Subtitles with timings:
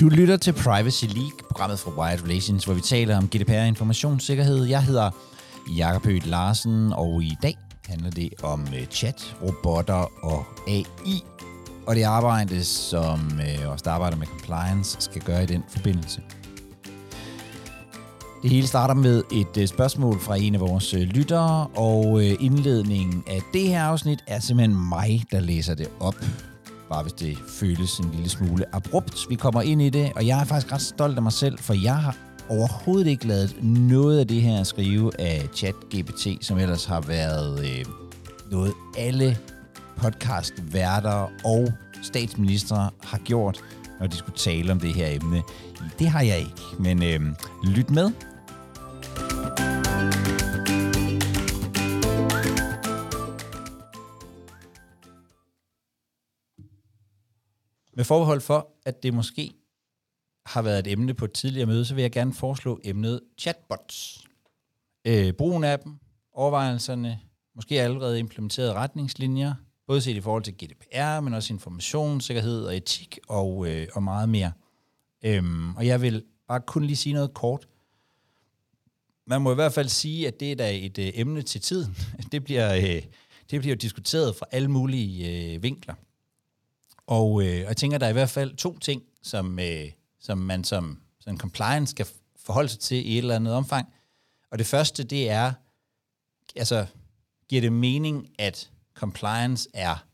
[0.00, 4.64] Du lytter til Privacy League, programmet fra Wired Relations, hvor vi taler om GDPR informationssikkerhed.
[4.64, 5.10] Jeg hedder
[5.76, 7.58] Jakob Høgh Larsen, og i dag
[7.88, 11.24] handler det om øh, chat, robotter og AI,
[11.86, 16.20] og det arbejde, som øh, os, der arbejder med compliance, skal gøre i den forbindelse.
[18.46, 22.36] Det hele starter med et øh, spørgsmål fra en af vores øh, lyttere, og øh,
[22.40, 26.14] indledningen af det her afsnit er simpelthen mig, der læser det op
[26.88, 29.26] bare hvis det føles en lille smule abrupt.
[29.28, 31.74] Vi kommer ind i det, og jeg er faktisk ret stolt af mig selv, for
[31.74, 32.16] jeg har
[32.48, 37.60] overhovedet ikke lavet noget af det her at skrive af ChatGPT, som ellers har været
[37.60, 37.84] øh,
[38.50, 39.38] noget alle
[39.96, 41.68] podcastværter og
[42.02, 43.60] statsminister har gjort,
[44.00, 45.42] når de skulle tale om det her emne.
[45.98, 47.20] Det har jeg ikke, men øh,
[47.64, 48.10] lyt med.
[57.96, 59.52] Med forbehold for, at det måske
[60.46, 64.24] har været et emne på et tidligere møde, så vil jeg gerne foreslå emnet chatbots.
[65.04, 65.98] Øh, brugen af dem,
[66.32, 67.20] overvejelserne,
[67.54, 69.54] måske allerede implementerede retningslinjer,
[69.86, 74.28] både set i forhold til GDPR, men også informationssikkerhed og etik og, øh, og meget
[74.28, 74.52] mere.
[75.24, 77.68] Øhm, og jeg vil bare kun lige sige noget kort.
[79.26, 81.96] Man må i hvert fald sige, at det er da et øh, emne til tiden.
[82.32, 83.02] Det bliver, øh,
[83.50, 85.94] det bliver diskuteret fra alle mulige øh, vinkler.
[87.06, 90.38] Og, øh, og jeg tænker, der er i hvert fald to ting, som, øh, som
[90.38, 93.88] man som, som compliance skal forholde sig til i et eller andet omfang.
[94.50, 95.52] Og det første, det er,
[96.56, 96.86] altså,
[97.48, 100.06] giver det mening, at compliance er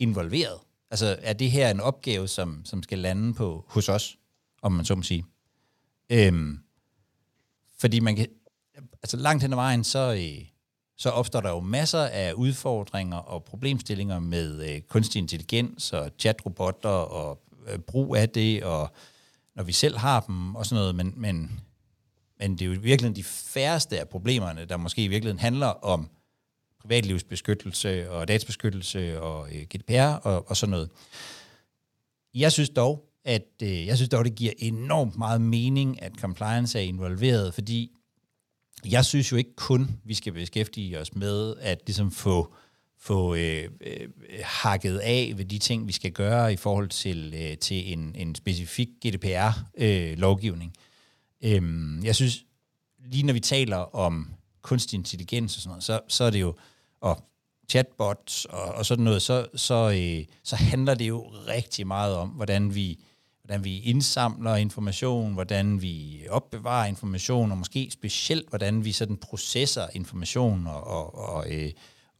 [0.00, 0.58] involveret?
[0.90, 4.18] Altså, er det her en opgave, som, som skal lande på hos os,
[4.62, 5.24] om man så må sige?
[6.10, 6.58] Øhm,
[7.78, 8.26] fordi man kan,
[9.02, 10.46] altså langt hen ad vejen, så, øh,
[10.96, 16.88] så opstår der jo masser af udfordringer og problemstillinger med øh, kunstig intelligens og chatrobotter
[16.88, 18.92] og øh, brug af det, og
[19.54, 21.60] når vi selv har dem og sådan noget, men, men,
[22.38, 26.10] men det er jo virkelig de færreste af problemerne, der måske i virkeligheden handler om
[26.80, 30.90] privatlivsbeskyttelse og databeskyttelse og øh, GDPR og, og sådan noget.
[32.34, 36.78] Jeg synes dog, at øh, jeg synes dog, det giver enormt meget mening, at compliance
[36.78, 37.90] er involveret, fordi
[38.86, 42.54] jeg synes jo ikke kun, vi skal beskæftige os med at ligesom få,
[43.00, 44.08] få øh, øh,
[44.44, 48.34] hakket af ved de ting, vi skal gøre i forhold til, øh, til en, en
[48.34, 50.72] specifik GDPR-lovgivning.
[51.44, 52.44] Øh, øhm, jeg synes,
[53.04, 56.54] lige når vi taler om kunstig intelligens og sådan noget, så, så er det jo,
[57.00, 57.24] og
[57.70, 62.28] chatbots og, og sådan noget, så, så, øh, så handler det jo rigtig meget om,
[62.28, 62.98] hvordan vi
[63.52, 69.86] hvordan vi indsamler information, hvordan vi opbevarer information, og måske specielt, hvordan vi sådan processer
[69.94, 71.70] information og, og, og, øh,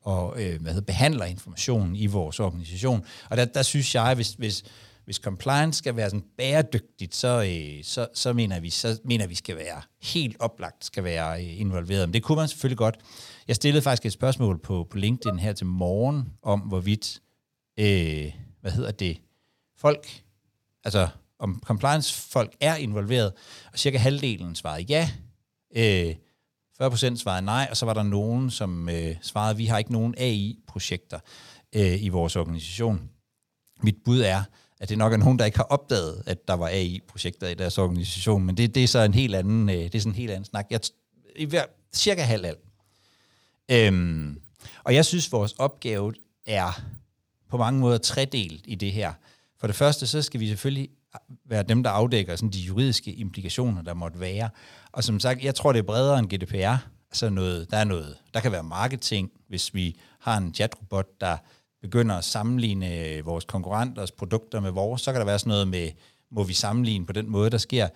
[0.02, 3.04] og øh, hvad hedder, behandler information i vores organisation.
[3.30, 4.64] Og der, der synes jeg, hvis, hvis,
[5.04, 9.34] hvis compliance skal være sådan bæredygtigt, så, øh, så, så, mener vi, så mener vi
[9.34, 12.08] skal være helt oplagt, skal være øh, involveret.
[12.08, 12.98] Men det kunne man selvfølgelig godt.
[13.48, 17.20] Jeg stillede faktisk et spørgsmål på, på LinkedIn her til morgen, om hvorvidt,
[17.78, 19.20] øh, hvad hedder det,
[19.76, 20.22] folk
[20.84, 21.08] altså
[21.42, 23.32] om compliance-folk er involveret,
[23.72, 25.10] og cirka halvdelen svarede ja,
[25.76, 26.14] øh,
[26.82, 30.14] 40% svarede nej, og så var der nogen, som øh, svarede, vi har ikke nogen
[30.18, 31.18] AI-projekter
[31.72, 33.10] øh, i vores organisation.
[33.82, 34.42] Mit bud er,
[34.80, 37.78] at det nok er nogen, der ikke har opdaget, at der var AI-projekter i deres
[37.78, 40.30] organisation, men det, det er så en helt anden, øh, det er sådan en helt
[40.30, 40.66] anden snak.
[40.70, 40.80] Jeg,
[41.36, 42.60] i hver, cirka halv alt.
[43.70, 44.40] Øhm,
[44.84, 46.14] og jeg synes, vores opgave
[46.46, 46.82] er
[47.48, 49.12] på mange måder tredelt i det her.
[49.60, 50.88] For det første, så skal vi selvfølgelig
[51.44, 54.50] være dem, der afdækker sådan de juridiske implikationer, der måtte være.
[54.92, 56.76] Og som sagt, jeg tror, det er bredere end GDPR.
[57.10, 61.36] Altså noget, der er noget, der kan være marketing, hvis vi har en chatrobot, der
[61.82, 65.90] begynder at sammenligne vores konkurrenters produkter med vores, så kan der være sådan noget med,
[66.30, 67.88] må vi sammenligne på den måde, der sker.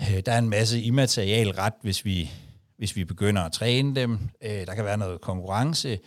[0.00, 2.30] Øh, der er en masse immaterial ret, hvis vi,
[2.76, 4.18] hvis vi begynder at træne dem.
[4.42, 5.98] Øh, der kan være noget konkurrence.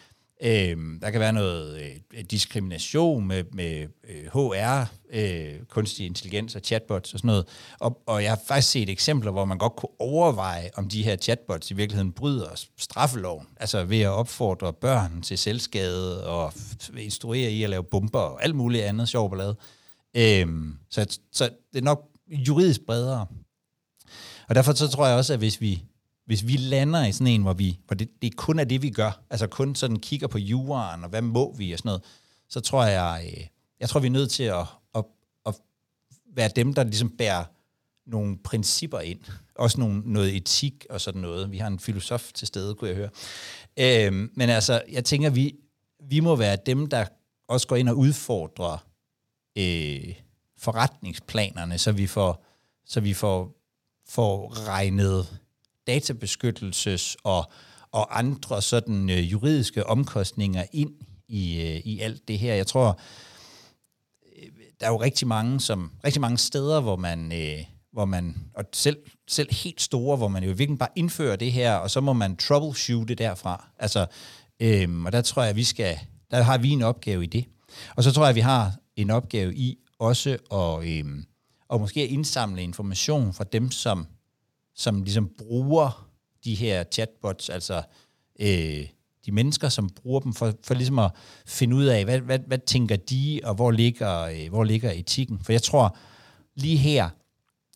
[0.43, 6.61] Øh, der kan være noget øh, diskrimination med, med øh, HR, øh, kunstig intelligens og
[6.61, 7.47] chatbots og sådan noget.
[7.79, 11.15] Og, og jeg har faktisk set eksempler, hvor man godt kunne overveje, om de her
[11.15, 13.47] chatbots i virkeligheden bryder straffeloven.
[13.59, 16.53] Altså ved at opfordre børn til selvskade og
[16.97, 19.55] instruere i at lave bomber og alt muligt andet sjov ballade.
[20.17, 20.47] Øh,
[20.89, 23.25] så, så det er nok juridisk bredere.
[24.49, 25.83] Og derfor så tror jeg også, at hvis vi
[26.27, 28.89] hvis vi lander i sådan en, hvor, vi, hvor det, det kun er det, vi
[28.89, 32.03] gør, altså kun sådan kigger på juraen, og hvad må vi og sådan noget,
[32.49, 33.47] så tror jeg, øh,
[33.79, 34.65] jeg tror, vi er nødt til at,
[34.95, 35.05] at,
[35.45, 35.55] at
[36.35, 37.43] være dem, der ligesom bærer
[38.05, 39.19] nogle principper ind.
[39.55, 41.51] Også nogle, noget etik og sådan noget.
[41.51, 43.09] Vi har en filosof til stede, kunne jeg høre.
[43.79, 45.55] Øhm, men altså, jeg tænker, vi,
[46.09, 47.05] vi må være dem, der
[47.47, 48.87] også går ind og udfordrer
[49.57, 50.13] øh,
[50.57, 52.45] forretningsplanerne, så vi får,
[52.85, 53.51] så vi får,
[54.09, 55.39] får regnet
[55.87, 57.51] databeskyttelses og,
[57.91, 60.91] og andre sådan øh, juridiske omkostninger ind
[61.27, 62.53] i, øh, i alt det her.
[62.53, 62.99] Jeg tror,
[64.35, 64.49] øh,
[64.79, 68.65] der er jo rigtig mange, som, rigtig mange steder, hvor man, øh, hvor man og
[68.73, 68.97] selv,
[69.27, 72.37] selv helt store, hvor man jo virkelig bare indfører det her, og så må man
[72.37, 73.69] troubleshoote derfra.
[73.79, 74.05] Altså,
[74.59, 75.99] øh, og der tror jeg, vi skal,
[76.31, 77.45] der har vi en opgave i det.
[77.95, 81.23] Og så tror jeg, vi har en opgave i også at, øh,
[81.69, 84.07] og måske indsamle information fra dem, som,
[84.77, 86.09] som ligesom bruger
[86.43, 87.81] de her chatbots, altså
[88.39, 88.85] øh,
[89.25, 91.11] de mennesker, som bruger dem, for, for ligesom at
[91.45, 95.39] finde ud af, hvad, hvad, hvad tænker de, og hvor ligger, øh, hvor ligger etikken.
[95.43, 95.97] For jeg tror,
[96.55, 97.09] lige her,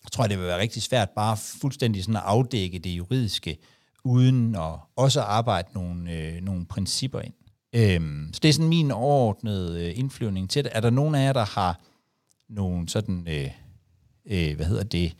[0.03, 3.57] jeg tror, det vil være rigtig svært bare fuldstændig sådan at afdække det juridiske,
[4.03, 7.33] uden at også arbejde nogle, øh, nogle principper ind.
[7.75, 10.71] Øhm, så det er sådan min overordnede øh, indflyvning til det.
[10.75, 11.81] Er der nogen af jer, der har
[12.49, 13.51] nogle sådan, øh,
[14.25, 15.15] øh, hvad hedder det,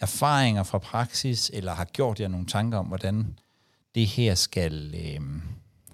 [0.00, 3.38] erfaringer fra praksis, eller har gjort jer nogle tanker om, hvordan
[3.94, 5.20] det her skal, øh,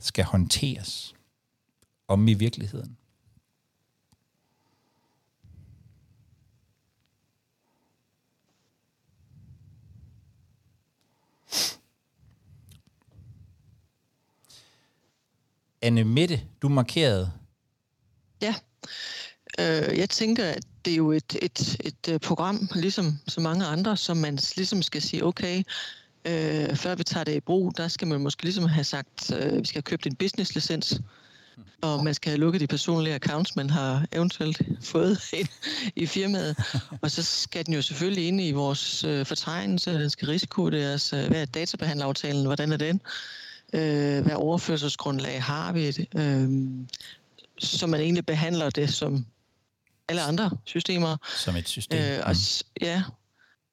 [0.00, 1.14] skal håndteres
[2.08, 2.96] om i virkeligheden?
[15.82, 17.32] Anne Mette, du markerede.
[18.42, 18.54] Ja,
[19.58, 23.64] øh, jeg tænker, at det er jo et, et, et, et program, ligesom så mange
[23.64, 25.62] andre, som man ligesom skal sige, okay,
[26.24, 29.58] øh, før vi tager det i brug, der skal man måske ligesom have sagt, øh,
[29.58, 31.00] vi skal have købt en business-licens,
[31.80, 34.62] og man skal have lukket de personlige accounts, man har eventuelt
[34.92, 35.48] fået ind
[35.96, 36.56] i firmaet.
[37.02, 41.26] Og så skal den jo selvfølgelig ind i vores øh, fortegnelse, den skal risikovurderes, øh,
[41.26, 43.00] hvad er databehandleraftalen, hvordan er den?
[43.72, 46.08] Øh, hvad overførselsgrundlag har vi?
[46.16, 46.48] Øh,
[47.58, 49.26] så man egentlig behandler det som
[50.08, 51.16] alle andre systemer.
[51.36, 51.98] Som et system.
[51.98, 52.36] Øh, og,
[52.80, 53.02] ja.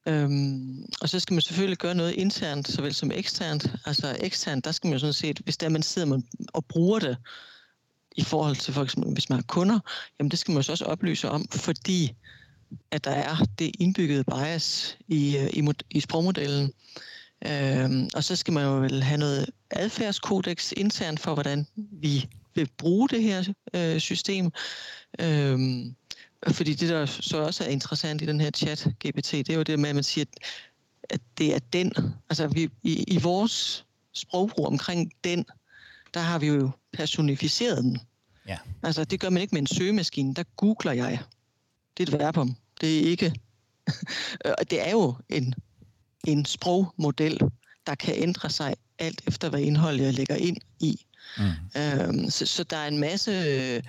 [0.08, 3.72] Øhm, og så skal man selvfølgelig gøre noget internt, såvel som eksternt.
[3.86, 6.22] Altså eksternt, der skal man jo sådan set, hvis der man sidder
[6.54, 7.18] og bruger det,
[8.16, 9.80] i forhold til for eksempel, hvis man har kunder,
[10.20, 12.16] jamen det skal man jo også oplyse om, fordi
[12.92, 16.74] at der er det indbyggede bias i, øh, i, i sprogmodellen.
[17.46, 22.70] Øhm, og så skal man jo vel have noget adfærdskodex internt for, hvordan vi vil
[22.78, 23.44] bruge det her
[23.74, 24.52] øh, system.
[25.20, 25.96] Øhm,
[26.48, 29.64] fordi det, der så også er interessant i den her chat GPT, det er jo
[29.64, 30.26] det med, at man siger,
[31.10, 31.92] at det er den.
[32.30, 35.46] Altså vi, i, i vores sprogbrug omkring den,
[36.14, 38.00] der har vi jo personificeret den.
[38.48, 38.58] Ja.
[38.84, 41.20] Altså det gør man ikke med en søgemaskine, der googler jeg.
[41.98, 42.56] Det er et verbum.
[42.82, 43.34] Det er ikke...
[44.70, 45.54] det er jo en,
[46.28, 47.40] en sprogmodel,
[47.88, 51.06] der kan ændre sig alt efter, hvad indhold jeg lægger ind i.
[51.38, 51.82] Mm.
[51.82, 53.84] Øhm, så, så der er en masse øh,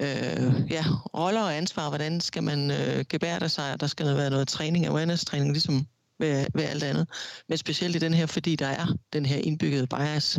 [0.00, 0.84] øh, ja,
[1.14, 1.88] roller og ansvar.
[1.88, 3.80] Hvordan skal man øh, gebære sig?
[3.80, 5.86] Der skal være noget træning, awareness-træning, ligesom
[6.18, 7.08] ved, ved alt andet.
[7.48, 10.38] Men specielt i den her, fordi der er den her indbyggede bias.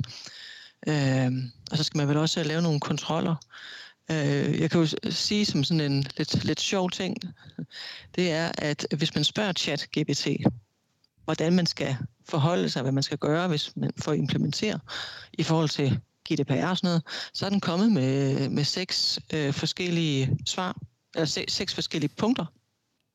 [0.88, 1.32] Øh,
[1.72, 3.36] og så skal man vel også lave nogle kontroller.
[4.12, 7.18] Øh, jeg kan jo sige som sådan en lidt, lidt sjov ting,
[8.16, 10.28] det er, at hvis man spørger chat GPT,
[11.26, 11.98] hvordan man skal
[12.30, 14.82] forholde sig, hvad man skal gøre, hvis man får implementeret
[15.34, 16.00] i forhold til
[16.30, 17.04] GDPR og sådan noget,
[17.34, 20.78] så er den kommet med, med seks øh, forskellige svar,
[21.16, 22.46] eller seks, seks forskellige punkter.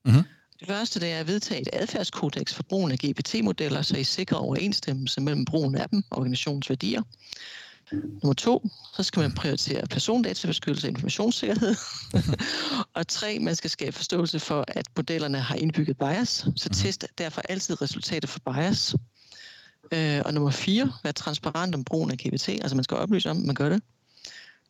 [0.05, 0.23] Mm-hmm.
[0.61, 4.39] Det første det er at vedtage et adfærdskodex for brugen af GPT-modeller, så I sikrer
[4.39, 7.03] overensstemmelse mellem brugen af dem og organisationens værdier.
[7.93, 11.75] Nummer to, så skal man prioritere persondatabeskyttelse og informationssikkerhed.
[12.97, 16.75] og tre, man skal skabe forståelse for, at modellerne har indbygget bias, så mhm.
[16.75, 18.95] test derfor altid resultatet for bias.
[19.93, 23.37] Øh, og nummer fire, være transparent om brugen af GPT, altså man skal oplyse om,
[23.37, 23.83] man gør det.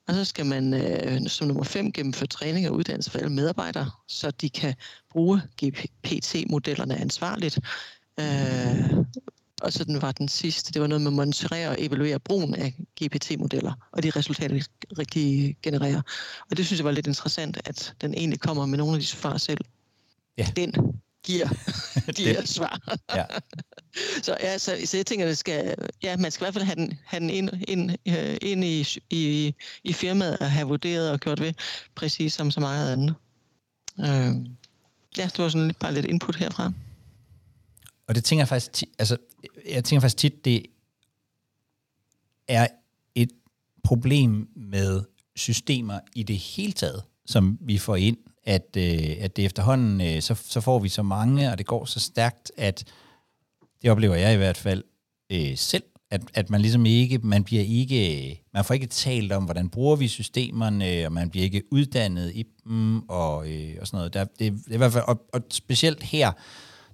[0.08, 3.90] Og så skal man øh, som nummer fem gennemføre træning og uddannelse for alle medarbejdere,
[4.06, 4.74] så de kan
[5.10, 5.42] bruge
[6.06, 7.58] GPT-modellerne ansvarligt.
[8.20, 9.04] Øh,
[9.62, 12.54] og så den var den sidste, det var noget med at monitorere og evaluere brugen
[12.54, 14.66] af GPT-modeller, og de resultater,
[15.14, 16.02] de genererer.
[16.50, 19.06] Og det synes jeg var lidt interessant, at den egentlig kommer med nogle af de
[19.06, 19.60] svar selv.
[20.38, 20.46] Ja.
[20.56, 20.74] Den
[21.28, 21.48] giver
[22.16, 22.98] de her svar.
[23.14, 23.24] ja.
[24.26, 26.64] så, ja, så, så jeg tænker, at det skal, ja, man skal i hvert fald
[26.64, 29.54] have den, have den ind, ind, øh, ind i, i,
[29.84, 31.52] i firmaet og have vurderet og gjort ved,
[31.94, 33.14] præcis som så meget andet.
[33.98, 34.46] Øh,
[35.18, 36.72] ja, det var sådan lidt, bare lidt input herfra.
[38.06, 39.16] Og det tænker jeg faktisk, tit, altså,
[39.68, 40.66] jeg tænker faktisk tit, det
[42.48, 42.66] er
[43.14, 43.30] et
[43.84, 45.02] problem med
[45.36, 48.16] systemer i det hele taget, som vi får ind,
[48.48, 51.84] at, øh, at det efterhånden, øh, så, så får vi så mange, og det går
[51.84, 52.84] så stærkt, at
[53.82, 54.84] det oplever jeg i hvert fald
[55.32, 59.44] øh, selv, at, at man ligesom ikke, man bliver ikke, man får ikke talt om,
[59.44, 63.96] hvordan bruger vi systemerne, og man bliver ikke uddannet i dem, og, øh, og sådan
[63.98, 64.14] noget.
[64.14, 66.32] Der, det, det er i hvert fald, og, og specielt her,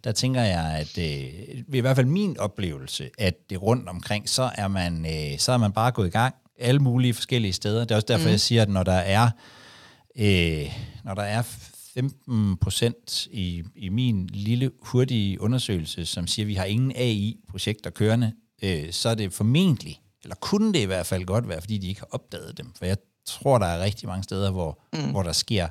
[0.04, 4.50] der tænker jeg, at øh, i hvert fald min oplevelse, at det rundt omkring, så
[4.54, 7.80] er man, øh, så er man bare gået i gang alle mulige forskellige steder.
[7.80, 8.30] Det er også derfor, mm.
[8.30, 9.30] jeg siger, at når der er,
[10.18, 10.72] øh,
[11.04, 11.42] når der er
[11.94, 17.90] 15 procent i, i min lille hurtige undersøgelse, som siger, at vi har ingen AI-projekter
[17.90, 21.78] kørende, øh, så er det formentlig, eller kunne det i hvert fald godt være, fordi
[21.78, 22.72] de ikke har opdaget dem.
[22.78, 25.10] For jeg tror, der er rigtig mange steder, hvor, mm.
[25.10, 25.68] hvor, der, sker,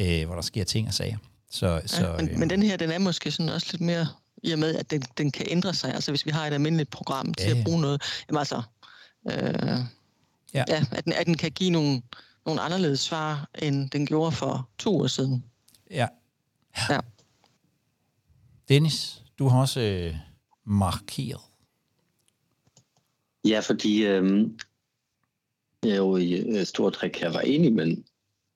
[0.00, 1.16] øh, hvor der sker ting og sager.
[1.50, 4.06] Så, ja, så, men, øh, men den her, den er måske sådan også lidt mere,
[4.42, 5.94] i og med, at den, den kan ændre sig.
[5.94, 7.58] Altså hvis vi har et almindeligt program til ja, ja.
[7.58, 8.62] at bruge noget, jamen altså,
[9.30, 9.78] øh,
[10.54, 10.64] ja.
[10.68, 12.02] Ja, at, den, at den kan give nogle,
[12.46, 15.44] nogle anderledes svar, end den gjorde for to år siden.
[15.90, 16.08] Ja.
[16.90, 16.98] ja.
[18.68, 20.16] Dennis, du har også øh,
[20.64, 21.40] markeret.
[23.44, 24.50] Ja, fordi øh,
[25.82, 28.04] jeg jo i øh, stort træk her var enig, men,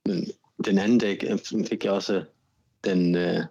[0.06, 0.26] men
[0.64, 2.24] den anden dag øh, fik jeg også
[2.84, 3.44] den, øh,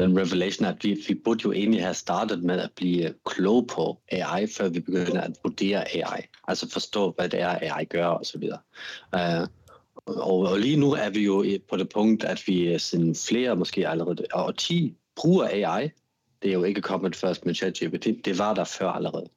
[0.00, 4.00] den revelation, at vi, vi burde jo egentlig have startet med at blive klog på
[4.12, 6.22] AI, før vi begynder at vurdere AI.
[6.48, 8.58] Altså forstå, hvad det er, AI gør og så videre.
[9.14, 9.48] Uh,
[10.06, 13.88] og, og lige nu er vi jo på det punkt, at vi siden flere, måske
[13.88, 15.90] allerede og 10, bruger AI.
[16.42, 19.30] Det er jo ikke kommet først med ChatGPT, det, det var der før allerede.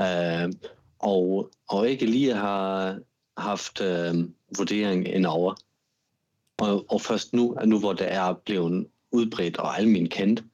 [0.00, 0.52] Uh,
[0.98, 2.98] og, og ikke lige har
[3.36, 4.24] haft uh,
[4.58, 5.54] vurdering indover.
[6.58, 10.44] Og, og først nu, nu hvor det er blevet udbredt og almen kendt,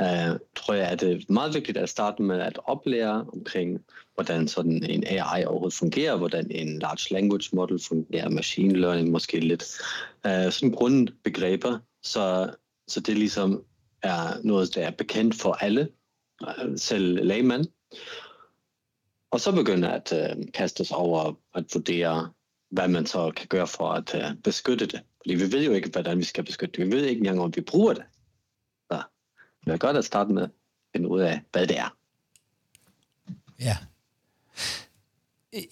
[0.00, 4.48] øh, tror jeg, at det er meget vigtigt at starte med at oplære omkring, hvordan
[4.48, 9.64] sådan en AI overhovedet fungerer, hvordan en large language model fungerer, machine learning måske lidt.
[10.26, 12.54] øh, sådan grundbegreber, så,
[12.88, 13.64] så det ligesom
[14.02, 15.88] er noget, der er bekendt for alle,
[16.42, 17.66] øh, selv lægmand.
[19.30, 22.30] Og så begynder at øh, kaste sig over at vurdere,
[22.70, 25.00] hvad man så kan gøre for at øh, beskytte det.
[25.24, 26.86] Fordi vi ved jo ikke, hvordan vi skal beskytte det.
[26.86, 28.04] Vi ved ikke engang, om vi bruger det.
[28.86, 29.02] Så
[29.64, 30.50] det er godt at starte med at
[30.96, 31.96] finde ud af, hvad det er.
[33.60, 33.76] Ja.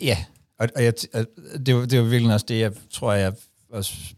[0.01, 0.25] Ja,
[0.59, 0.95] og, og jeg,
[1.67, 3.35] det, var, det var virkelig også det, jeg tror, jeg
[3.69, 4.15] også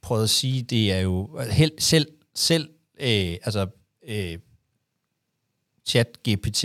[0.00, 0.62] prøvede at sige.
[0.62, 2.70] Det er jo helt, selv, selv
[3.00, 3.66] øh, altså,
[4.08, 4.38] øh,
[5.86, 6.64] chat GPT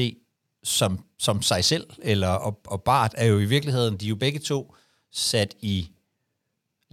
[0.64, 4.16] som, som sig selv, eller og, og Bart er jo i virkeligheden, de er jo
[4.16, 4.76] begge to
[5.12, 5.90] sat i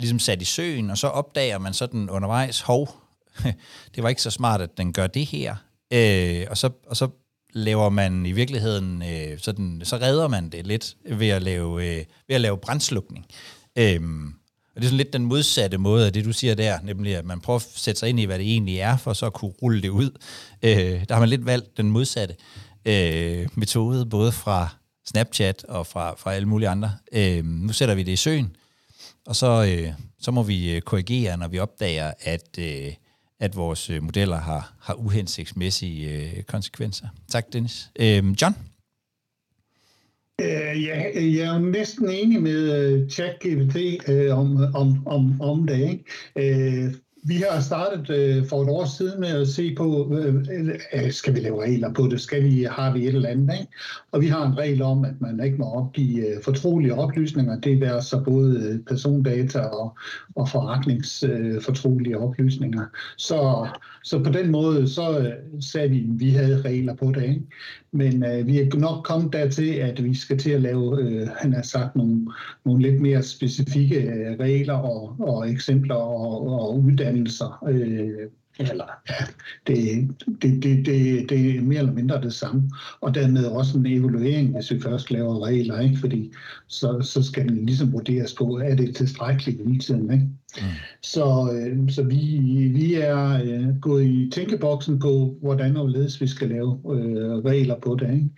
[0.00, 2.96] ligesom sat i søen, og så opdager man sådan undervejs, hov,
[3.94, 5.56] det var ikke så smart, at den gør det her.
[5.92, 7.08] Øh, og, så, og så
[7.52, 12.04] laver man i virkeligheden, øh, sådan, så redder man det lidt ved at lave, øh,
[12.28, 13.26] ved at lave brændslukning.
[13.78, 14.00] Øh,
[14.74, 17.24] og det er sådan lidt den modsatte måde af det, du siger der, nemlig at
[17.24, 19.52] man prøver at sætte sig ind i, hvad det egentlig er, for så at kunne
[19.62, 20.10] rulle det ud.
[20.62, 22.34] Øh, der har man lidt valgt den modsatte
[22.84, 24.68] øh, metode, både fra
[25.06, 26.92] Snapchat og fra, fra alle mulige andre.
[27.12, 28.56] Øh, nu sætter vi det i søen,
[29.26, 32.92] og så, øh, så må vi øh, korrigere, når vi opdager, at, øh,
[33.40, 37.06] at vores øh, modeller har, har uhensigtsmæssige øh, konsekvenser.
[37.28, 37.90] Tak, Dennis.
[38.00, 38.54] Øhm, øh, John?
[40.42, 45.90] Uh, ja, jeg er jo næsten enig med øh, ChatGPT om, om, om, om det.
[45.90, 47.00] Ikke?
[47.22, 50.34] Vi har startet øh, for et år siden med at se på, øh,
[50.94, 52.20] øh, skal vi lave regler på det?
[52.20, 53.54] Skal vi, har vi et eller andet?
[53.60, 53.72] Ikke?
[54.12, 57.60] Og vi har en regel om, at man ikke må opgive øh, fortrolige oplysninger.
[57.60, 59.98] Det er så både øh, persondata og,
[60.36, 62.84] og forretningsfortrolige øh, oplysninger.
[63.16, 63.68] Så,
[64.04, 67.22] så på den måde, så øh, sagde vi, at vi havde regler på det.
[67.22, 67.42] Ikke?
[67.92, 71.52] Men øh, vi er nok kommet dertil, at vi skal til at lave, øh, han
[71.52, 72.26] har sagt, nogle,
[72.64, 77.64] nogle lidt mere specifikke øh, regler og, og eksempler og, og uddannelser.
[77.68, 78.28] Øh,
[78.58, 79.24] eller ja,
[79.66, 80.08] det,
[80.42, 82.70] det, det, det, det er mere eller mindre det samme.
[83.00, 85.98] Og dermed også en evaluering, hvis vi først laver regler, ikke?
[85.98, 86.32] fordi
[86.66, 90.12] så, så skal den ligesom vurderes på, er det tilstrækkeligt hele tiden.
[90.12, 90.28] Ikke?
[90.56, 90.62] Mm.
[91.02, 92.38] Så, øh, så vi,
[92.74, 97.76] vi er øh, gået i tænkeboksen på, hvordan og hvorledes vi skal lave øh, regler
[97.82, 98.14] på det.
[98.14, 98.30] Ikke?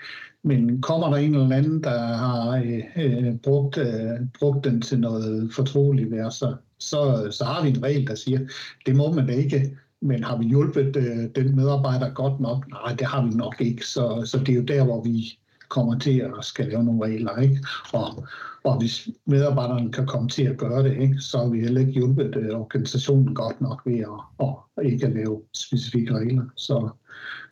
[0.45, 5.01] Men kommer der en eller anden, der har øh, øh brugt, øh, brugt den til
[5.01, 8.41] noget fortroligt værd, så, så, så har vi en regel, der siger,
[8.87, 12.71] det må man da ikke men har vi hjulpet øh, den medarbejder godt nok?
[12.71, 13.87] Nej, det har vi nok ikke.
[13.87, 17.37] Så, så det er jo der, hvor vi kommer til at skal lave nogle regler.
[17.37, 17.59] Ikke?
[17.93, 18.27] Og,
[18.65, 21.93] og hvis medarbejderne kan komme til at gøre det, ikke, så har vi heller ikke
[21.93, 24.47] hjulpet øh, organisationen godt nok ved at,
[24.79, 26.45] at ikke at lave specifikke regler.
[26.57, 26.89] Så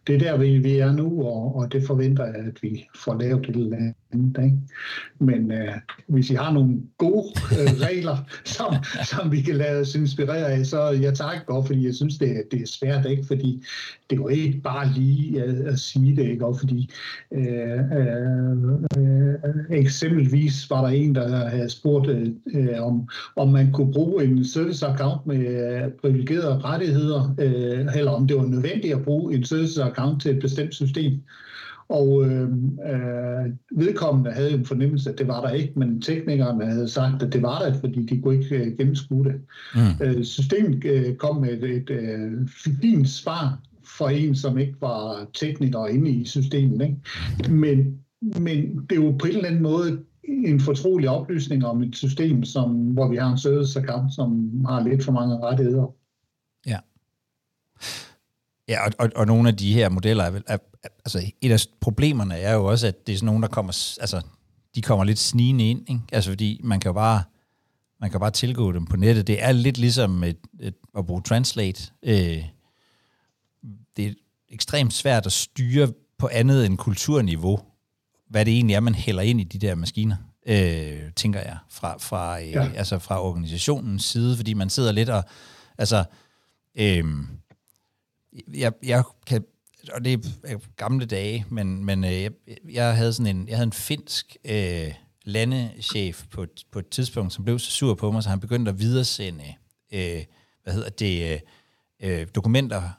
[0.07, 3.14] det er der, vi, vi er nu, og, og det forventer jeg, at vi får
[3.14, 4.45] lavet et eller andet.
[4.45, 4.57] Ikke?
[5.19, 5.75] Men øh,
[6.07, 8.75] hvis I har nogle gode øh, regler, som,
[9.05, 12.43] som vi kan lade os inspirere af, så jeg takker godt, fordi jeg synes, det,
[12.50, 13.25] det er svært, ikke?
[13.26, 13.64] fordi
[14.11, 16.47] det er jo ikke bare lige at, at sige det, ikke?
[16.47, 16.90] Og fordi
[17.33, 19.35] øh, øh, øh,
[19.71, 22.09] eksempelvis var der en, der havde spurgt,
[22.55, 28.11] øh, om, om man kunne bruge en service account med øh, privilegerede rettigheder, øh, eller
[28.11, 31.21] om det var nødvendigt at bruge en service account til et bestemt system.
[31.90, 32.49] Og øh,
[32.92, 37.32] øh, vedkommende havde en fornemmelse, at det var der ikke, men teknikerne havde sagt, at
[37.32, 39.35] det var der, fordi de kunne ikke øh, gennemskue det.
[39.75, 40.06] Mm.
[40.06, 43.59] Øh, systemet øh, kom med et, et øh, fint svar
[43.99, 46.82] for en, som ikke var tekniker inde i systemet.
[46.82, 46.97] Ikke?
[47.52, 51.97] Men, men det er jo på en eller anden måde en fortrolig oplysning om et
[51.97, 55.94] system, som, hvor vi har en service account, som har lidt for mange rettigheder.
[58.70, 58.86] Ja.
[58.86, 62.34] Og, og, og nogle af de her modeller er, er, er altså et af problemerne
[62.34, 64.22] er jo også, at det er sådan nogle, der kommer, altså,
[64.74, 66.00] de kommer lidt snigende ind, ikke?
[66.12, 67.22] Altså fordi man kan jo bare,
[68.00, 69.26] man kan bare tilgå dem på nettet.
[69.26, 71.82] Det er lidt ligesom et, et, at bruge Translate.
[72.02, 72.44] Øh,
[73.96, 74.12] det er
[74.48, 77.60] ekstremt svært at styre på andet end kulturniveau,
[78.28, 81.96] hvad det egentlig er, man hælder ind i de der maskiner, øh, tænker jeg, fra,
[81.98, 82.70] fra, øh, ja.
[82.74, 85.24] altså fra organisationens side, fordi man sidder lidt og,
[85.78, 86.04] altså,
[86.78, 87.04] øh,
[88.54, 89.44] jeg, jeg kan,
[89.92, 92.32] og det er gamle dage, men, men øh, jeg,
[92.72, 94.94] jeg havde sådan en, jeg havde en finsk øh,
[95.25, 98.78] landechef på, på et tidspunkt, som blev så sur på mig, så han begyndte at
[98.78, 99.54] videresende,
[99.92, 100.25] øh,
[100.62, 101.40] hvad hedder det, øh,
[102.20, 102.90] øh dokumenter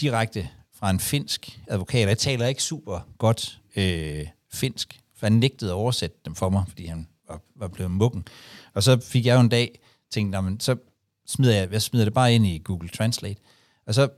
[0.00, 2.08] direkte fra en finsk advokat.
[2.08, 6.64] Jeg taler ikke super godt øh, finsk, for han nægtede at oversætte dem for mig,
[6.68, 8.24] fordi han var, var blevet mukken.
[8.74, 10.76] Og så fik jeg jo en dag tænkt, så
[11.26, 13.40] smider jeg, jeg smider det bare ind i Google Translate.
[13.86, 14.08] Og så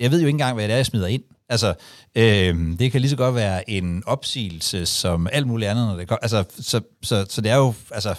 [0.00, 1.22] jeg ved jo ikke engang, hvad det er, jeg smider ind.
[1.48, 1.74] Altså,
[2.14, 6.08] øh, det kan lige så godt være en opsigelse som alt muligt andet, når det
[6.08, 6.16] går.
[6.16, 8.14] Altså, så, så, så det er jo, altså,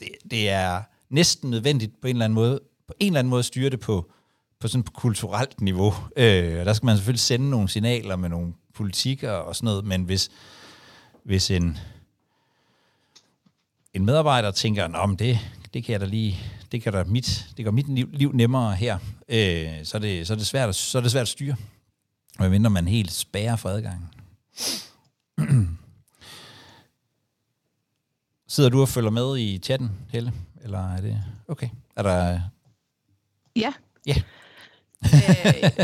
[0.00, 3.38] det, det er næsten nødvendigt på en eller anden måde, på en eller anden måde
[3.38, 4.10] at styre det på,
[4.60, 5.94] på sådan et kulturelt niveau.
[6.16, 9.84] Øh, og der skal man selvfølgelig sende nogle signaler med nogle politikker og sådan noget,
[9.84, 10.30] men hvis,
[11.24, 11.78] hvis en,
[13.94, 15.38] en medarbejder tænker, Nå, det,
[15.74, 16.38] det kan jeg da lige,
[16.72, 20.26] det kan da mit, det gør mit liv, liv nemmere her, øh, så, er det,
[20.26, 21.56] så, er det svært, så er det svært at styre.
[22.38, 24.08] Og mindre man helt spærrer for adgangen.
[28.48, 30.32] Sidder du og følger med i chatten, Helle?
[30.62, 31.24] Eller er det...
[31.48, 31.68] Okay.
[31.96, 32.40] Er der...
[33.56, 33.72] Ja.
[34.06, 34.14] Ja.
[35.04, 35.12] øh,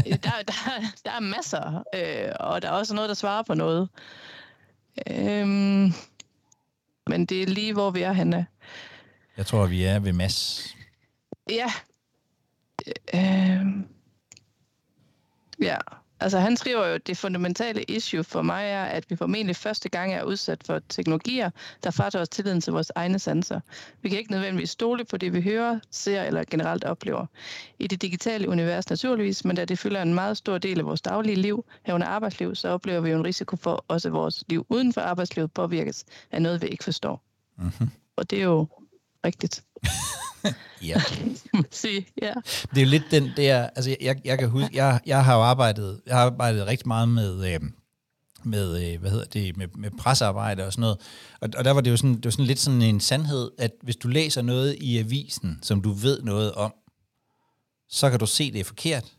[0.04, 0.52] der, der,
[1.04, 3.88] der er masser, øh, og der er også noget, der svarer på noget.
[5.10, 5.46] Øh,
[7.06, 8.46] men det er lige, hvor vi er henne.
[9.40, 10.76] Jeg tror, vi er ved Mads.
[11.50, 11.66] Ja.
[13.14, 13.66] Øh,
[15.62, 15.76] ja.
[16.20, 19.88] Altså han skriver jo, at det fundamentale issue for mig er, at vi formentlig første
[19.88, 21.50] gang er udsat for teknologier,
[21.84, 23.60] der fratager os tilliden til vores egne sanser.
[24.02, 27.26] Vi kan ikke nødvendigvis stole på det, vi hører, ser eller generelt oplever.
[27.78, 31.00] I det digitale univers naturligvis, men da det fylder en meget stor del af vores
[31.00, 34.92] daglige liv, herunder arbejdsliv, så oplever vi jo en risiko for også vores liv uden
[34.92, 37.22] for arbejdslivet påvirkes af noget, vi ikke forstår.
[37.56, 37.90] Mm-hmm.
[38.16, 38.68] Og det er jo
[39.26, 39.64] rigtigt.
[40.90, 41.02] ja.
[41.70, 42.32] Sige, ja.
[42.70, 45.42] Det er jo lidt den der, altså jeg, jeg kan huske, jeg, jeg har jo
[45.42, 47.60] arbejdet, jeg har arbejdet rigtig meget med, øh,
[48.44, 50.98] med, øh, hvad hedder det, med, med pressearbejde og sådan noget.
[51.40, 53.72] Og, og der var det jo sådan, det var sådan lidt sådan en sandhed, at
[53.82, 56.74] hvis du læser noget i avisen, som du ved noget om,
[57.88, 59.12] så kan du se, det er forkert.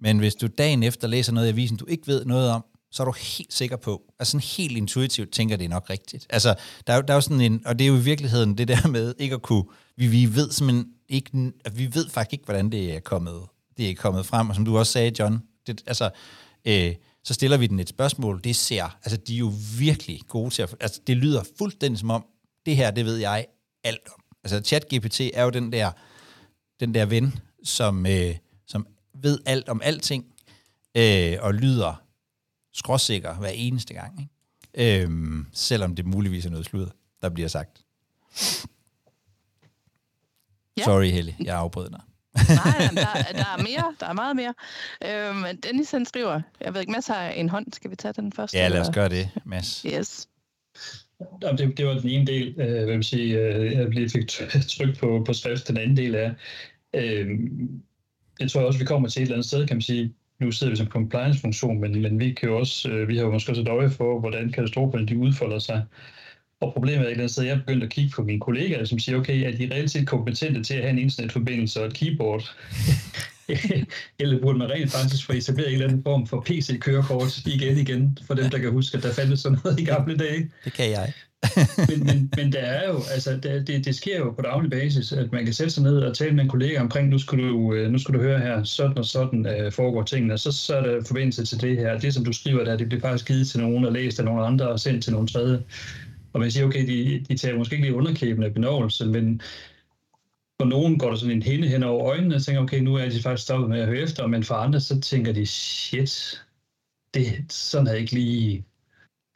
[0.00, 3.02] Men hvis du dagen efter læser noget i avisen, du ikke ved noget om, så
[3.02, 6.26] er du helt sikker på, altså sådan helt intuitivt tænker, det er nok rigtigt.
[6.30, 6.54] Altså,
[6.86, 8.88] der er, der er jo sådan en, og det er jo i virkeligheden det der
[8.88, 9.64] med ikke at kunne,
[9.96, 13.42] vi, vi ved simpelthen ikke, vi ved faktisk ikke, hvordan det er kommet,
[13.76, 16.10] det er kommet frem, og som du også sagde, John, det, altså,
[16.64, 20.50] øh, så stiller vi den et spørgsmål, det ser, altså de er jo virkelig gode
[20.50, 22.26] til at, altså det lyder fuldstændig som om,
[22.66, 23.46] det her, det ved jeg
[23.84, 24.22] alt om.
[24.44, 25.90] Altså ChatGPT er jo den der,
[26.80, 30.24] den der ven, som, øh, som ved alt om alting,
[30.96, 32.01] øh, og lyder
[32.72, 34.20] skråsikker hver eneste gang.
[34.20, 35.02] Ikke?
[35.02, 36.90] Øhm, selvom det muligvis er noget sludder,
[37.22, 37.80] der bliver sagt.
[40.76, 40.84] Ja.
[40.84, 42.00] Sorry, Helle, jeg afbrød dig.
[42.34, 43.94] Nej, der, der er mere.
[44.00, 44.54] Der er meget mere.
[45.04, 47.72] Øhm, Dennis han skriver, jeg ved ikke, Mads har en hånd.
[47.72, 48.58] Skal vi tage den første?
[48.58, 49.82] Ja, lad os gøre det, Mads.
[49.82, 50.28] Yes.
[51.42, 54.28] Det, det var den ene del, øh, hvad man sige, øh, jeg lige fik
[54.68, 55.68] tryk på, på skrift.
[55.68, 56.34] Den anden del er,
[56.94, 57.26] øh,
[58.40, 60.70] jeg tror også, vi kommer til et eller andet sted, kan man sige, nu sidder
[60.70, 63.62] vi som compliance-funktion, men, men vi, kan jo også, øh, vi har jo måske også
[63.62, 65.84] et øje for, hvordan katastroferne de udfolder sig.
[66.60, 68.98] Og problemet er et eller andet jeg er begyndt at kigge på mine kollegaer, som
[68.98, 72.56] siger, okay, er de reelt set kompetente til at have en internetforbindelse og et keyboard?
[74.20, 78.18] eller burde man rent faktisk få etableret en eller anden form for PC-kørekort igen igen,
[78.26, 80.50] for dem, der kan huske, at der fandtes sådan noget i gamle dage.
[80.64, 81.12] Det kan jeg.
[81.88, 85.12] men, men, men der er jo, altså, det, det, det sker jo på daglig basis,
[85.12, 87.74] at man kan sætte sig ned og tale med en kollega omkring, nu skal du,
[87.74, 90.82] øh, nu skal du høre her, sådan og sådan øh, foregår tingene, så, så er
[90.82, 91.98] der forbindelse til det her.
[91.98, 94.46] Det, som du skriver der, det bliver faktisk givet til nogen og læst af nogle
[94.46, 95.62] andre og sendt til nogle tredje.
[96.32, 99.40] Og man siger, okay, de, de tager måske ikke lige underkæbende af benovelse, men
[100.60, 103.08] for nogen går der sådan en hende hen over øjnene og tænker, okay, nu er
[103.08, 106.42] de faktisk stoppet med at høre efter, men for andre så tænker de, shit,
[107.14, 108.64] det, sådan havde jeg ikke lige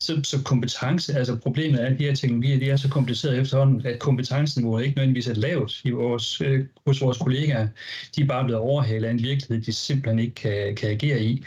[0.00, 3.87] så, så kompetence, altså problemet er, at de her teknologier, de er så komplicerede efterhånden,
[3.87, 7.68] at kompetenceniveauet ikke nødvendigvis er lavt i vores, øh, hos vores kollegaer.
[8.16, 11.44] De er bare blevet overhalet af en virkelighed, de simpelthen ikke kan, kan agere i.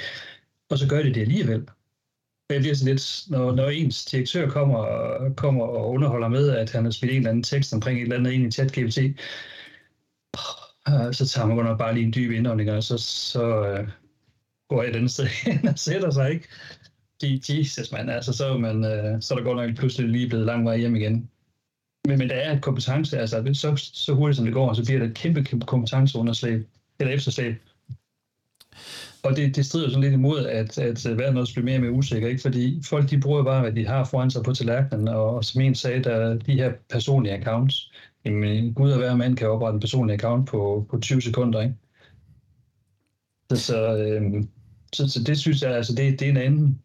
[0.69, 1.67] Og så gør de det alligevel.
[2.49, 4.85] Jeg bliver sådan lidt, når, når ens direktør kommer,
[5.38, 8.17] kommer og underholder med, at han har smidt en eller anden tekst omkring et eller
[8.17, 8.97] andet ind i ChatGPT,
[10.89, 13.88] øh, så tager man godt bare lige en dyb indånding, og så, så øh,
[14.69, 16.47] går jeg et andet sted hen og sætter sig, ikke?
[17.23, 20.45] Jesus, man, altså, så, er man, øh, så er der godt nok pludselig lige blevet
[20.45, 21.29] lang vej hjem igen.
[22.08, 24.99] Men, men der er et kompetence, altså så, så hurtigt som det går, så bliver
[24.99, 26.67] der et kæmpe, kæmpe kompetenceunderslæb,
[26.99, 27.55] eller efterslæb.
[29.23, 31.82] Og det, det strider sådan lidt imod, at, at øh, verden også bliver mere og
[31.82, 32.41] mere usikker, ikke?
[32.41, 35.62] fordi folk de bruger bare, hvad de har foran sig på tallerkenen, og, og som
[35.62, 37.91] en sagde, der er de her personlige accounts.
[38.25, 41.75] Jamen, Gud og hver mand kan oprette en personlig account på, på 20 sekunder, ikke?
[43.49, 44.43] Så, så, øh,
[44.93, 46.82] så, så det synes jeg, altså det, det er en anden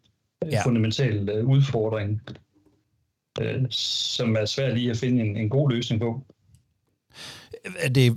[0.51, 0.65] ja.
[0.65, 2.21] fundamental uh, udfordring,
[3.41, 6.21] uh, som er svært lige at finde en, en god løsning på.
[7.95, 8.13] Det er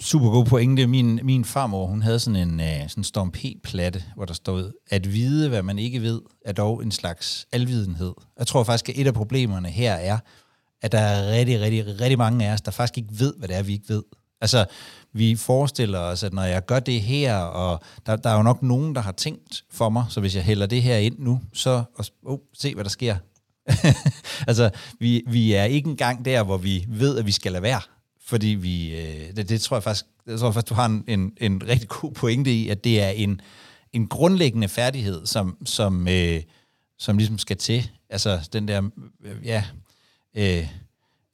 [0.00, 0.86] super god pointe.
[0.86, 5.12] Min, min farmor, hun havde sådan en uh, sådan Storm P-platte, hvor der stod, at
[5.12, 8.12] vide, hvad man ikke ved, er dog en slags alvidenhed.
[8.38, 10.18] Jeg tror faktisk, at et af problemerne her er,
[10.82, 13.56] at der er rigtig, rigtig, rigtig mange af os, der faktisk ikke ved, hvad det
[13.56, 14.02] er, vi ikke ved.
[14.42, 14.66] Altså,
[15.12, 18.62] vi forestiller os, at når jeg gør det her, og der, der er jo nok
[18.62, 21.84] nogen, der har tænkt for mig, så hvis jeg hælder det her ind nu, så
[21.94, 23.16] og, oh, se, hvad der sker.
[24.48, 27.80] altså, vi, vi er ikke engang der, hvor vi ved, at vi skal lade være.
[28.24, 31.32] Fordi vi, øh, det, det tror jeg faktisk, jeg tror faktisk, du har en, en,
[31.40, 33.40] en rigtig god pointe i, at det er en,
[33.92, 36.42] en grundlæggende færdighed, som, som, øh,
[36.98, 37.90] som ligesom skal til.
[38.10, 38.82] Altså den der,
[39.24, 39.64] øh, ja,
[40.34, 40.68] øh,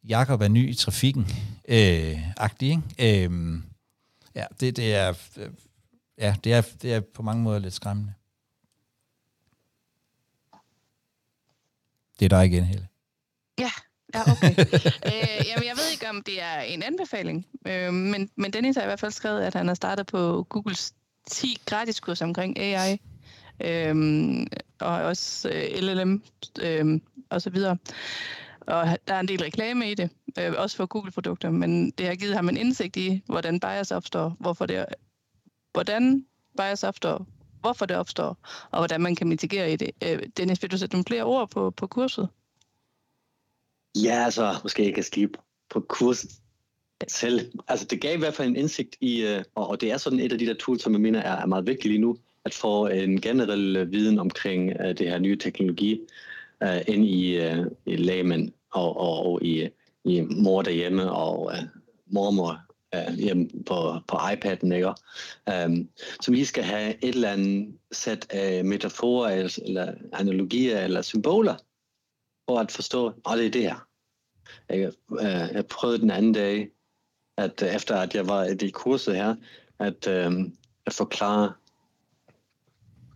[0.09, 1.27] Jakob er ny i trafikken,
[1.69, 2.69] øh, agtig,
[2.99, 3.27] ikke?
[3.27, 3.61] Øh,
[4.35, 5.51] ja, det, det er, øh,
[6.19, 8.13] ja, det er, det er på mange måder lidt skræmmende.
[12.19, 12.89] Det er dig igen, Helle.
[13.59, 13.71] Ja,
[14.15, 14.51] ja okay.
[15.11, 18.83] øh, jamen, jeg ved ikke, om det er en anbefaling, øh, men, men Dennis har
[18.83, 20.95] i hvert fald skrevet, at han har startet på Googles
[21.31, 23.01] 10 gratis kurser omkring AI,
[23.61, 24.47] øh,
[24.81, 26.23] og også øh, LLM
[26.61, 27.77] øh, og så videre
[28.69, 32.15] og der er en del reklame i det, øh, også for Google-produkter, men det har
[32.15, 34.85] givet ham en indsigt i, hvordan bias opstår, hvorfor det,
[35.73, 36.27] hvordan
[36.57, 37.27] bias opstår,
[37.61, 38.37] hvorfor det opstår,
[38.71, 39.91] og hvordan man kan mitigere i det.
[40.05, 42.29] Øh, Dennis, vil du sætte nogle flere ord på, på kurset?
[43.97, 45.31] Ja, altså, måske jeg kan skrive
[45.71, 46.31] på kurset
[47.09, 47.53] selv.
[47.69, 50.33] Altså, det gav i hvert fald en indsigt i, øh, og, det er sådan et
[50.33, 52.87] af de der tools, som jeg mener er, er meget vigtigt lige nu, at få
[52.87, 56.01] en generel viden omkring øh, det her nye teknologi
[56.63, 59.69] øh, ind i, øh, i lægemænd og, og, og i,
[60.05, 61.53] i mor derhjemme og uh,
[62.07, 62.61] mormor
[62.95, 64.95] øh, uh, hjemme på, på iPad'en, ikke?
[65.49, 65.89] Øhm, um,
[66.21, 71.55] som vi skal have et eller andet sæt af metaforer eller, eller analogier eller symboler
[72.49, 73.87] for at forstå, at det er det her.
[74.69, 76.69] Jeg, uh, jeg prøvede den anden dag,
[77.37, 79.35] at uh, efter at jeg var i det kurset her,
[79.79, 80.43] at, uh,
[80.87, 81.53] at forklare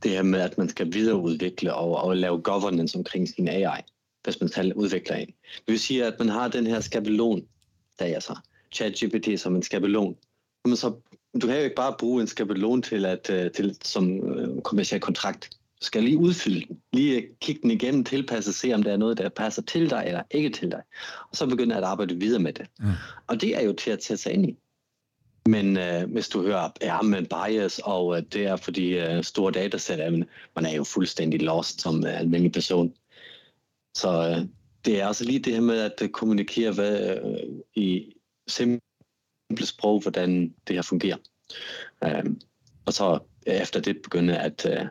[0.02, 3.82] det her med, at man skal videreudvikle og, og lave governance omkring sin AI
[4.24, 5.26] hvis man selv udvikler en.
[5.26, 7.46] Det vil sige, at man har den her skabelon,
[7.98, 8.36] der er så
[8.72, 10.16] ChatGPT som en skabelon.
[10.64, 10.94] Men så,
[11.42, 15.00] du kan jo ikke bare bruge en skabelon til at, øh, til, som uh, kommersiel
[15.00, 15.50] kontrakt.
[15.80, 19.18] Du skal lige udfylde den, lige kigge den igennem, tilpasse, se om der er noget,
[19.18, 20.82] der passer til dig eller ikke til dig.
[21.30, 22.66] Og så begynde at arbejde videre med det.
[22.78, 22.86] Mm.
[23.26, 24.56] Og det er jo til at sætte sig ind i.
[25.46, 29.52] Men uh, hvis du hører, ja, men bias, og uh, det er fordi uh, store
[29.52, 30.12] datasæt,
[30.56, 32.94] man er jo fuldstændig lost som uh, almindelig person.
[33.94, 34.48] Så øh,
[34.84, 38.12] det er altså lige det her med at øh, kommunikere hvad, øh, i
[38.48, 38.80] simple
[39.66, 41.16] sprog, hvordan det her fungerer.
[42.04, 42.24] Øh,
[42.86, 44.86] og så efter det begynde at, øh,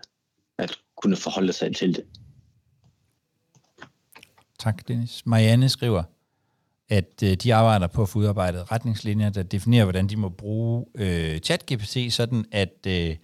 [0.57, 2.05] at kunne forholde sig til det.
[4.59, 5.25] Tak, Dennis.
[5.25, 6.03] Marianne skriver,
[6.89, 10.85] at øh, de arbejder på at få udarbejdet retningslinjer, der definerer, hvordan de må bruge
[10.95, 13.15] øh, ChatGPT, sådan at øh,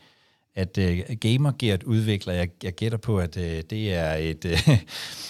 [0.57, 4.77] at øh, uh, GamerGeart udvikler, jeg, jeg gætter på, at uh, det er et, uh,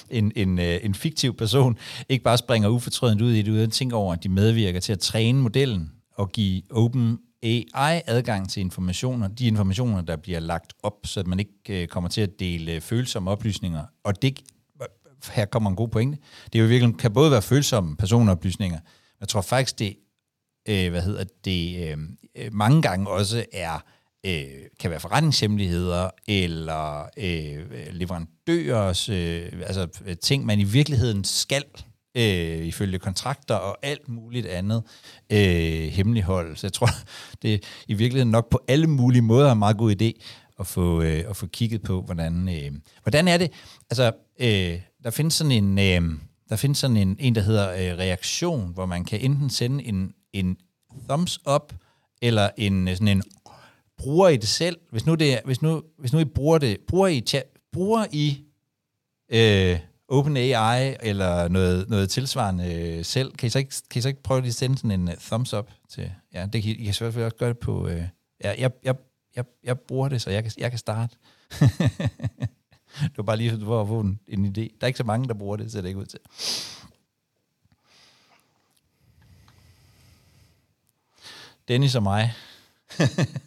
[0.18, 1.78] en, en, uh, en fiktiv person,
[2.10, 5.00] ikke bare springer ufortrødent ud i det, uden tænker over, at de medvirker til at
[5.00, 10.98] træne modellen og give Open AI adgang til informationer, de informationer, der bliver lagt op,
[11.06, 13.84] så at man ikke øh, kommer til at dele følsomme oplysninger.
[14.04, 14.40] Og det,
[15.32, 16.18] her kommer en god pointe.
[16.54, 18.80] Det er jo virkelig, kan både være følsomme personoplysninger,
[19.20, 19.96] jeg tror faktisk, det,
[20.70, 21.98] øh, hvad hedder det,
[22.36, 23.84] øh, mange gange også er,
[24.28, 24.44] øh,
[24.80, 31.64] kan være forretningshemmeligheder, eller øh, leverandørers, øh, altså øh, ting, man i virkeligheden skal
[32.18, 34.84] øh, ifølge kontrakter og alt muligt andet
[35.32, 36.56] øh, hemmelighold.
[36.56, 36.90] Så jeg tror,
[37.42, 40.24] det er i virkeligheden nok på alle mulige måder en meget god idé
[40.60, 42.72] at få, øh, at få kigget på, hvordan, øh,
[43.04, 43.52] hvordan er det?
[43.90, 47.98] Altså, øh, der findes sådan en, øh, der findes sådan en, en der hedder øh,
[47.98, 50.58] reaktion, hvor man kan enten sende en, en
[51.10, 51.74] thumbs up,
[52.22, 53.24] eller en øh, sådan en
[53.98, 54.78] bruger I det selv?
[54.90, 58.06] Hvis nu, det er, hvis nu, hvis nu I bruger det, bruger I, chat, bruger
[58.12, 58.44] I
[59.30, 64.08] øh, OpenAI eller noget, noget tilsvarende øh, selv, kan I, så ikke, kan I så
[64.08, 66.12] ikke prøve at sende sådan en uh, thumbs up til?
[66.34, 67.88] Ja, det kan I, I kan selvfølgelig også gøre det på...
[67.88, 68.04] Øh,
[68.44, 68.96] ja, jeg, jeg,
[69.36, 71.16] jeg, jeg bruger det, så jeg kan, jeg kan starte.
[73.02, 74.62] det var bare lige for at få en, en idé.
[74.62, 76.20] Der er ikke så mange, der bruger det, så det ikke ud til.
[81.68, 82.34] Dennis og mig.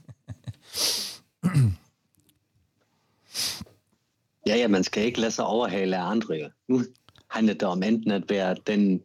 [4.61, 6.51] Ja, ja, man skal ikke lade sig overhale af andre.
[6.69, 6.83] Nu
[7.31, 9.01] handler det om enten at være den,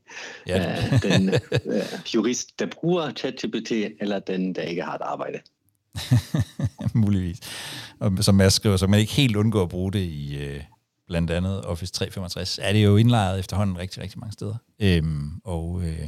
[0.48, 0.72] ja.
[0.72, 1.30] øh, den
[1.66, 1.82] øh,
[2.16, 5.40] jurist, der bruger ChatGPT, eller den, der ikke har et arbejde.
[6.94, 7.38] Muligvis.
[8.00, 10.64] Og som jeg skriver, så man ikke helt undgår at bruge det i øh,
[11.08, 14.56] blandt andet Office 365, er det jo indlejret efterhånden rigtig, rigtig mange steder.
[14.82, 16.08] Øhm, og øh,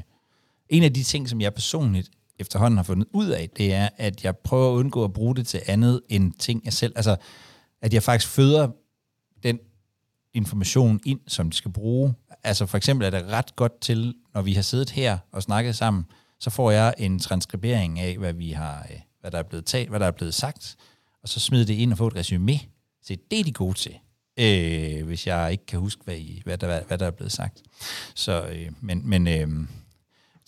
[0.69, 4.23] en af de ting, som jeg personligt efterhånden har fundet ud af, det er, at
[4.23, 6.93] jeg prøver at undgå at bruge det til andet end ting, jeg selv...
[6.95, 7.15] Altså,
[7.81, 8.69] at jeg faktisk føder
[10.33, 12.13] information ind, som de skal bruge.
[12.43, 15.75] Altså for eksempel er det ret godt til, når vi har siddet her og snakket
[15.75, 16.05] sammen,
[16.39, 19.89] så får jeg en transkribering af, hvad vi har, øh, hvad der er blevet talt,
[19.89, 20.75] hvad der er blevet sagt,
[21.23, 22.59] og så smider det ind og får et resume.
[23.01, 23.97] Så det er de gode til,
[24.39, 27.63] øh, hvis jeg ikke kan huske, hvad, I, hvad, der, hvad der er blevet sagt.
[28.15, 29.67] Så, øh, men men øh,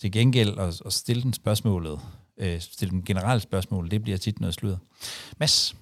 [0.00, 2.00] til gengæld at, at stille den spørgsmålet,
[2.38, 4.78] øh, stille den generelle spørgsmål, det bliver tit noget sludder.
[5.38, 5.76] Mads,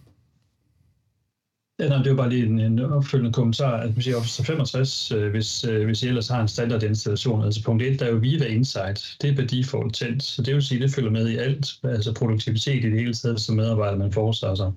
[1.81, 3.77] Ja, nej, det er jo bare lige en, en opfølgende kommentar.
[3.77, 7.45] At man siger Office 65, øh, hvis, øh, hvis I ellers har en standard installation,
[7.45, 9.17] altså punkt 1, der er jo Viva Insight.
[9.23, 12.15] Det er per default tændt, så det vil sige, det følger med i alt, altså
[12.15, 14.73] produktivitet i det hele taget som medarbejder, man forestiller sig.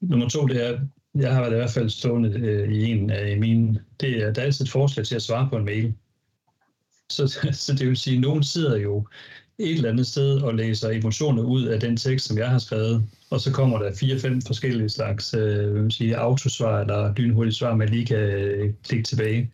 [0.00, 0.80] Nummer to, det er,
[1.14, 4.42] jeg har været i hvert fald stående øh, i en af mine, det er, der
[4.42, 5.94] er altid et forslag til at svare på en mail.
[7.10, 7.26] Så,
[7.66, 9.06] så det vil sige, at nogen sidder jo
[9.58, 13.08] et eller andet sted og læser emotioner ud af den tekst, som jeg har skrevet,
[13.30, 17.88] og så kommer der fire-fem forskellige slags øh, vil sige, autosvar eller dynhurtige svar, man
[17.88, 19.52] lige kan øh, klikke tilbage.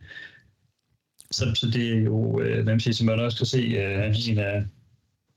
[1.31, 4.39] Så, så det er jo, øh, man siger, som man også kan se, øh, en
[4.39, 4.65] af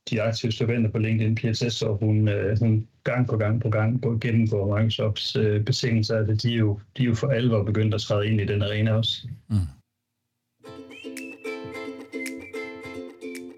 [0.09, 4.01] de aktive skribenter på LinkedIn, PSS, og hun, øh, hun gang på gang på gang
[4.01, 7.93] på, gennemgår Microsofts øh, betingelser, at de er, jo, de er jo for alvor begyndt
[7.93, 9.27] at træde ind i den arena også.
[9.49, 9.57] Mm.